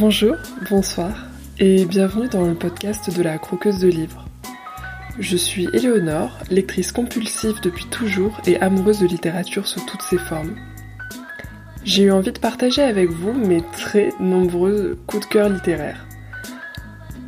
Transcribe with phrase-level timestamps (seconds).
[0.00, 0.34] Bonjour,
[0.70, 1.26] bonsoir
[1.60, 4.24] et bienvenue dans le podcast de la croqueuse de livres.
[5.20, 10.56] Je suis Éléonore, lectrice compulsive depuis toujours et amoureuse de littérature sous toutes ses formes.
[11.84, 16.06] J'ai eu envie de partager avec vous mes très nombreux coups de cœur littéraires.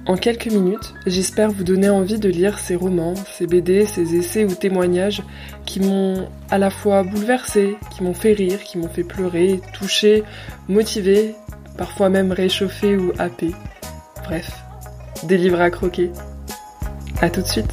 [0.06, 4.44] En quelques minutes, j'espère vous donner envie de lire ces romans, ces BD, ces essais
[4.44, 5.22] ou témoignages
[5.66, 10.24] qui m'ont à la fois bouleversé, qui m'ont fait rire, qui m'ont fait pleurer, touché,
[10.68, 11.34] motivé,
[11.76, 13.52] parfois même réchauffé ou happé.
[14.24, 14.50] Bref,
[15.24, 16.10] des livres à croquer.
[17.20, 17.72] A tout de suite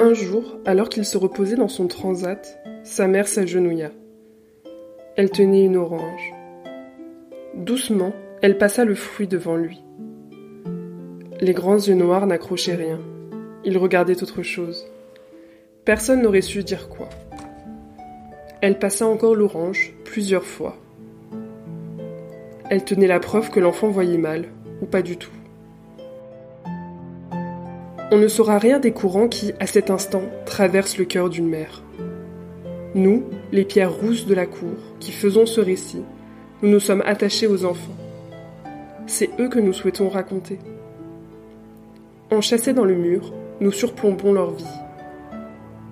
[0.00, 3.90] Un jour, alors qu'il se reposait dans son transat, sa mère s'agenouilla.
[5.16, 6.37] Elle tenait une orange.
[7.58, 9.82] Doucement, elle passa le fruit devant lui.
[11.40, 13.00] Les grands yeux noirs n'accrochaient rien.
[13.64, 14.86] Il regardait autre chose.
[15.84, 17.08] Personne n'aurait su dire quoi.
[18.60, 20.76] Elle passa encore l'orange plusieurs fois.
[22.70, 24.44] Elle tenait la preuve que l'enfant voyait mal,
[24.80, 25.32] ou pas du tout.
[28.12, 31.82] On ne saura rien des courants qui, à cet instant, traversent le cœur d'une mère.
[32.94, 36.04] Nous, les pierres rousses de la cour, qui faisons ce récit,
[36.60, 37.94] nous nous sommes attachés aux enfants.
[39.06, 40.58] C'est eux que nous souhaitons raconter.
[42.32, 44.64] Enchâssés dans le mur, nous surplombons leur vie.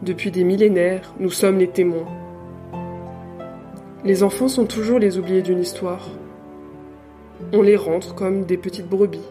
[0.03, 2.09] Depuis des millénaires, nous sommes les témoins.
[4.05, 6.09] Les enfants sont toujours les oubliés d'une histoire.
[7.53, 9.29] On les rentre comme des petites brebis.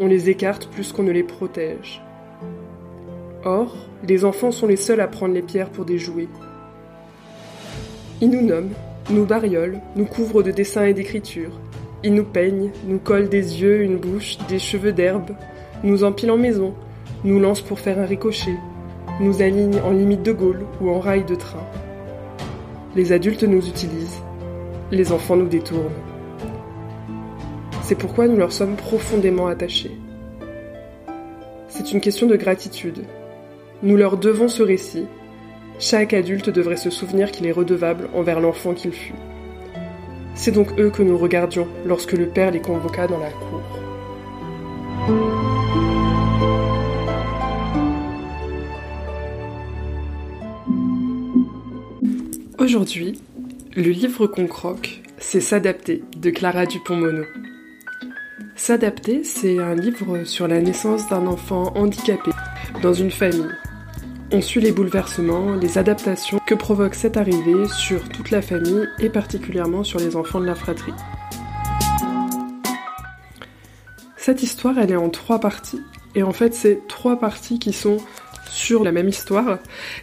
[0.00, 2.02] On les écarte plus qu'on ne les protège.
[3.44, 3.74] Or,
[4.06, 6.28] les enfants sont les seuls à prendre les pierres pour des jouets.
[8.20, 8.74] Ils nous nomment,
[9.10, 11.60] nous bariolent, nous couvrent de dessins et d'écritures.
[12.02, 15.30] Ils nous peignent, nous collent des yeux, une bouche, des cheveux d'herbe,
[15.82, 16.74] nous empilent en maison,
[17.24, 18.56] nous lancent pour faire un ricochet,
[19.20, 21.64] nous alignent en limite de Gaulle ou en rail de train.
[22.96, 24.22] Les adultes nous utilisent,
[24.90, 25.90] les enfants nous détournent.
[27.82, 29.96] C'est pourquoi nous leur sommes profondément attachés.
[31.68, 33.04] C'est une question de gratitude.
[33.82, 35.06] Nous leur devons ce récit
[35.78, 39.14] chaque adulte devrait se souvenir qu'il est redevable envers l'enfant qu'il fut.
[40.34, 43.62] C'est donc eux que nous regardions lorsque le père les convoqua dans la cour.
[52.58, 53.20] Aujourd'hui,
[53.76, 57.24] le livre qu'on croque, c'est S'adapter de Clara Dupont-Mono.
[58.56, 62.30] S'adapter, c'est un livre sur la naissance d'un enfant handicapé
[62.82, 63.50] dans une famille
[64.32, 69.08] on suit les bouleversements, les adaptations que provoque cette arrivée sur toute la famille et
[69.08, 70.94] particulièrement sur les enfants de la fratrie.
[74.16, 75.82] Cette histoire, elle est en trois parties.
[76.14, 77.98] Et en fait, c'est trois parties qui sont
[78.48, 79.58] sur la même histoire,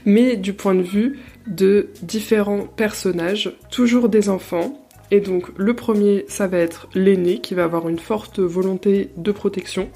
[0.06, 4.86] mais du point de vue de différents personnages, toujours des enfants.
[5.10, 9.32] Et donc, le premier, ça va être l'aîné qui va avoir une forte volonté de
[9.32, 9.90] protection.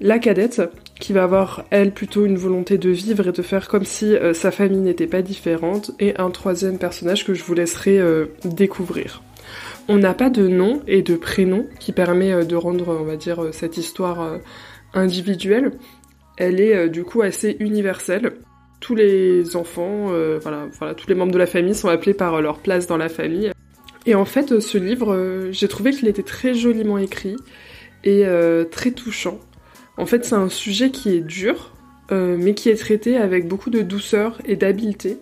[0.00, 0.62] La cadette,
[1.00, 4.32] qui va avoir, elle, plutôt une volonté de vivre et de faire comme si euh,
[4.32, 9.22] sa famille n'était pas différente, et un troisième personnage que je vous laisserai euh, découvrir.
[9.88, 13.16] On n'a pas de nom et de prénom qui permet euh, de rendre, on va
[13.16, 14.38] dire, cette histoire
[14.94, 15.72] individuelle.
[16.36, 18.32] Elle est du coup assez universelle.
[18.80, 20.08] Tous les enfants,
[20.42, 23.08] voilà, voilà, tous les membres de la famille sont appelés par leur place dans la
[23.08, 23.52] famille.
[24.04, 27.36] Et en fait, ce livre, j'ai trouvé qu'il était très joliment écrit
[28.02, 28.24] et
[28.70, 29.38] très touchant.
[29.96, 31.70] En fait, c'est un sujet qui est dur,
[32.10, 35.18] euh, mais qui est traité avec beaucoup de douceur et d'habileté.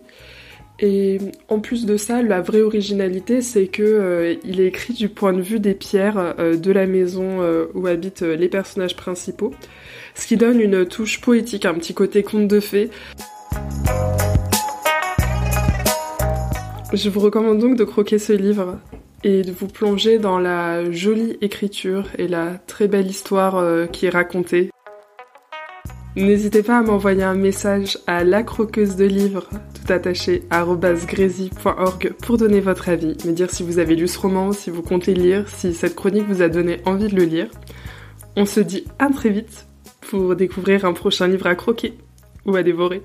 [0.80, 1.18] Et
[1.48, 5.42] en plus de ça, la vraie originalité, c'est que euh, est écrit du point de
[5.42, 7.40] vue des pierres euh, de la maison
[7.74, 9.52] où habitent les personnages principaux,
[10.14, 12.90] ce qui donne une touche poétique, un petit côté conte de fées.
[16.94, 18.78] Je vous recommande donc de croquer ce livre
[19.24, 24.06] et de vous plonger dans la jolie écriture et la très belle histoire euh, qui
[24.06, 24.70] est racontée.
[26.14, 32.36] N'hésitez pas à m'envoyer un message à la croqueuse de livres, tout attaché, @grésy.org pour
[32.36, 35.48] donner votre avis, me dire si vous avez lu ce roman, si vous comptez lire,
[35.48, 37.48] si cette chronique vous a donné envie de le lire.
[38.36, 39.66] On se dit à très vite
[40.02, 41.94] pour découvrir un prochain livre à croquer
[42.44, 43.02] ou à dévorer.